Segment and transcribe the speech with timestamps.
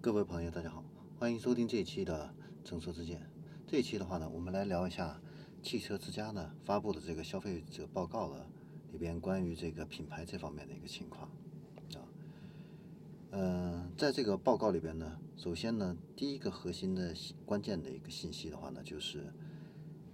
[0.00, 0.84] 各位朋友，大家好，
[1.18, 2.32] 欢迎收听这一期的
[2.68, 3.18] 《正说之见》。
[3.66, 5.20] 这一期的话呢，我们来聊一下
[5.60, 8.48] 汽车之家呢发布的这个消费者报告了
[8.92, 11.28] 里边关于这个品牌这方面的一个情况
[11.94, 12.06] 啊。
[13.32, 17.12] 嗯，在这个报告里边呢，首先呢，第一个核心的
[17.44, 19.34] 关键的一个信息的话呢，就是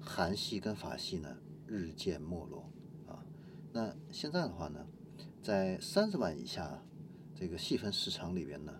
[0.00, 1.36] 韩系跟法系呢
[1.66, 2.72] 日渐没落
[3.06, 3.22] 啊。
[3.74, 4.86] 那现在的话呢，
[5.42, 6.82] 在三十万以下
[7.34, 8.72] 这个细分市场里边呢。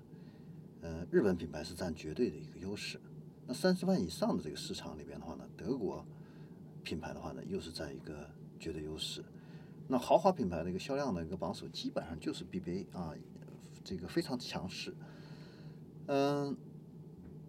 [0.87, 3.01] 呃，日本品牌是占绝对的一个优势。
[3.45, 6.07] 那三十万以上的这个市场里边的话呢，德国
[6.85, 9.25] 品牌的话呢，又是占一个绝对优势。
[9.89, 13.13] 那豪华品牌的一个销量的一个榜首，基本上就是 BBA 啊，
[13.83, 14.95] 这个非常强势。
[16.07, 16.57] 嗯，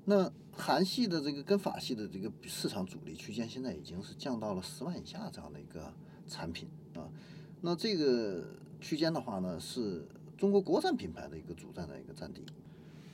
[0.05, 5.93] 那韩系的这个跟法系的这个市场主力区间，现在已经是降到了十万以下这样的一个
[6.27, 7.07] 产品啊。
[7.61, 8.47] 那这个
[8.81, 12.43] 区间的话呢，是中国国产品牌的一个主战的一个占地。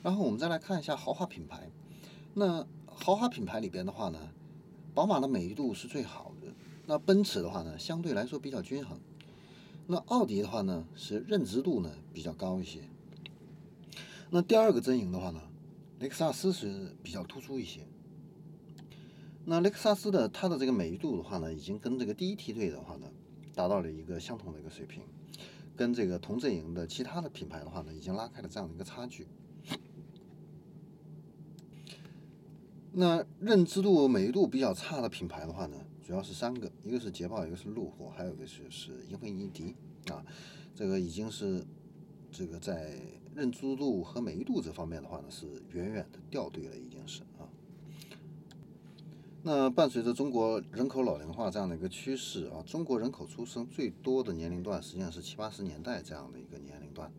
[0.04, 1.70] 然后我们再来看一下豪华品牌，
[2.34, 4.18] 那豪华品牌里边的话呢，
[4.92, 6.52] 宝马的美誉度是最好的，
[6.84, 9.00] 那奔驰的话呢，相对来说比较均衡，
[9.86, 12.82] 那奥迪的话呢，是认知度呢比较高一些，
[14.28, 15.40] 那第二个阵营的话呢，
[16.00, 17.80] 雷克萨斯是比较突出一些，
[19.46, 23.06] 那雷克萨斯的它的这个美誉度的话呢，已经跟这个第一梯队的话呢，
[23.54, 25.02] 达到了一个相同的一个水平，
[25.74, 29.26] 跟这个同阵营的其他的品牌的话呢，已经拉开了这样的一个差距。
[32.96, 39.74] 那认知度、美誉度比较差的品牌的话呢，主要是三个，一个是捷豹，一个是路虎，还有一个就是英菲尼迪
[40.12, 40.24] 啊。
[40.76, 41.64] 这个已经是
[42.30, 42.94] 这个在
[43.34, 47.50] 认知度和美誉度这方面的话呢，是远远的掉队了，已经是啊。
[49.42, 57.12] 那伴随着中国人口老龄化这样的一个趋势啊，中国人口出生最多的年龄段实际上是七八十年代这样的一个年龄段。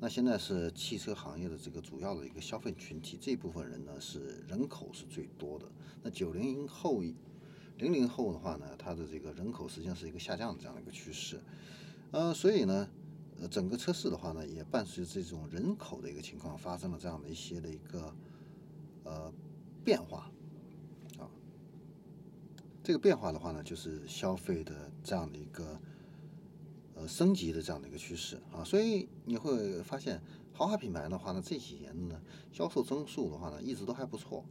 [0.00, 5.66] 那现在是汽车行业的这个主要的一个消费群体，这部分人呢是人口是最多的。
[6.04, 7.02] 那九零后、
[7.78, 11.40] 零零后的话呢，它的这个人口实际上是一个下降的这样的一个趋势。
[12.12, 12.88] 呃，所以呢，
[13.40, 18.14] 呃，整个车市的话呢，也伴随着这种人口的一个情况，发生了这样的一些的一个
[19.02, 19.32] 呃
[19.84, 20.30] 变化
[21.18, 21.28] 啊。
[22.84, 25.76] 这个变化的话呢，就是消费的这样的一个。
[26.98, 30.20] 呃，升级的这样的一个趋势啊，所以你会发现
[30.52, 32.20] 豪华品牌的话呢，这几年呢
[32.50, 34.44] 销售增速的话呢，一直都还不错，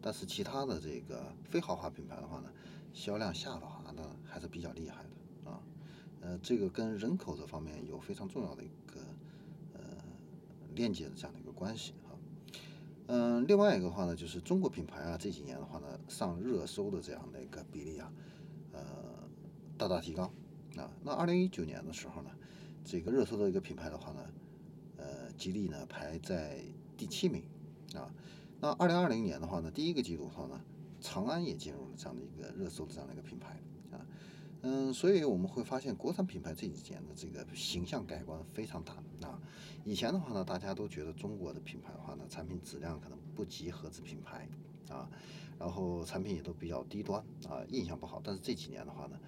[0.00, 2.50] 但是其他的这个非豪华品牌的话呢，
[2.94, 5.60] 销量下滑呢还是比较厉害的啊。
[6.22, 9.00] 呃，这个跟人口这方面有非常重要的一个
[9.74, 9.80] 呃
[10.74, 12.16] 链接的这样的一个关系哈。
[13.08, 18.10] 嗯，另外一个话呢，就是中国品牌啊这几年的话呢，上热搜的这样的一个比例啊，
[18.72, 18.80] 呃，
[19.76, 20.32] 大大提高。
[20.76, 22.30] 啊，那二零一九年的时候呢，
[22.84, 24.20] 这个热搜的一个品牌的话呢，
[24.96, 26.60] 呃，吉利呢排在
[26.96, 27.42] 第七名
[27.94, 28.12] 啊。
[28.60, 30.60] 那二零二零年的话呢，第一个季度的话呢，
[31.00, 33.60] 长安也进入了这样的一个热搜的这样的一个品牌
[33.90, 34.06] 啊。
[34.62, 38.92] 嗯，所以我们会发现国产品牌这几年的这个形象改观非常大
[39.26, 39.40] 啊。
[39.84, 44.46] 以前的话呢，大家都觉得中国的品牌的话呢，产品质量可能不及合资品牌
[44.90, 45.08] 啊，
[45.58, 48.20] 然后产品也都比较低端啊，印象不好。
[48.22, 49.18] 但是这几年的话呢，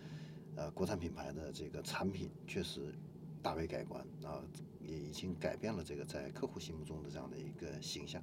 [0.54, 2.94] 呃，国产品牌的这个产品确实
[3.40, 4.44] 大为改观啊，
[4.80, 8.22] 也已经改变了这个在客户心目中的这样的一个形象。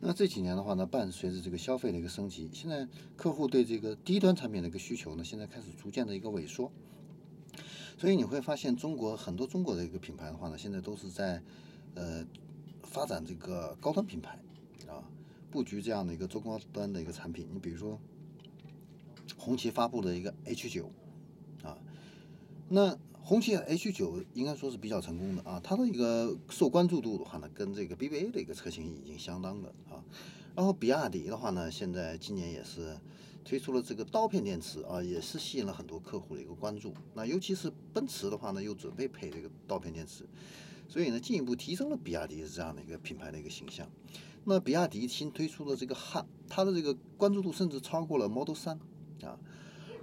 [0.00, 6.72] 那这几年的话呢，伴随着这个消费的一个升级，现在客户对这个低端产品的一个需求呢，现在开始逐渐的一个萎缩。
[7.98, 11.42] 所以你会发现，中国很多中国的一个品牌的话呢，现在都是在
[11.94, 12.26] 呃
[12.82, 14.38] 发展这个高端品牌
[14.88, 15.04] 啊，
[15.50, 17.48] 布局这样的一个中高端的一个产品。
[17.52, 17.98] 你比如说，
[19.36, 20.90] 红旗发布的一个 H 九。
[22.74, 30.02] 那红旗 H 九应该说是比较成功的啊，它的一个受关注度的话呢，跟这个 BBA 的一个车型已经相当的啊。
[30.56, 32.98] 然后比亚迪的话呢，现在今年也是
[33.44, 36.92] 推出了这个刀片电池啊，也是吸引了很多客户的一个关注。
[37.14, 40.24] 那尤其是奔驰的话呢，又准备配这个刀片电池，
[40.88, 43.88] 所以呢，进一步提升了比亚迪这样的一个品牌的一个形象。
[44.42, 48.80] 那比亚迪新推出的这个汉，它的这个关注度甚至超过了 Model 三
[49.22, 49.38] 啊，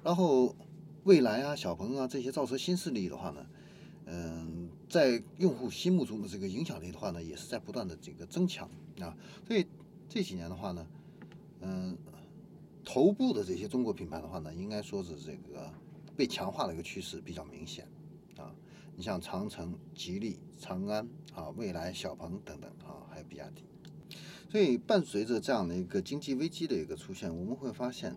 [0.05, 0.55] 然后。
[1.03, 3.45] 蔚来啊，小鹏啊，这些造车新势力的话呢，
[4.05, 8.69] 嗯，在用户心目中的这个影响力的话呢，也是在不断的这个增强
[8.99, 9.17] 啊。
[9.47, 9.65] 所以
[10.07, 10.87] 这几年的话呢，
[11.61, 11.97] 嗯，
[12.85, 15.73] 头部的这些中国品牌的话呢，应该说是这个
[16.15, 17.87] 被强化的一个趋势比较明显
[18.37, 18.53] 啊。
[18.95, 23.63] 你像长城、吉利、长安啊、蔚来、小鹏等等啊，还有比亚迪。
[24.51, 28.15] 所以伴随着这样的一个经济危机的一个出现，我们会发现。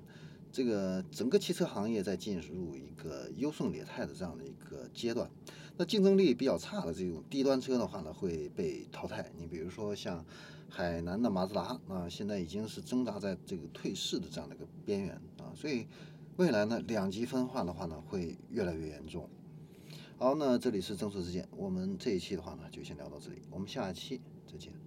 [0.55, 5.29] 这个整个汽车行业在进入一个优胜劣汰的这样的一个阶段，
[5.77, 9.33] 那竞争力比较差的这种低端车的话呢，会被淘汰。
[9.37, 10.25] 你比如说像
[10.71, 15.89] 海南的马自达啊，现在已经是挣扎在这个退市的这样的一个边缘啊，所以
[16.37, 19.29] 未来呢，两极分化的话呢，会越来越严重。
[20.19, 24.84] 好，那这里是正说之见，我们这一期的话呢，就先聊到这里，我们下一期再见。